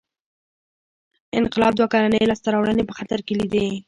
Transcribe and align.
انقلاب 1.39 1.73
دوه 1.75 1.87
کلنۍ 1.93 2.23
لاسته 2.29 2.47
راوړنې 2.53 2.83
په 2.87 2.93
خطر 2.99 3.19
کې 3.25 3.33
لیدې. 3.39 3.65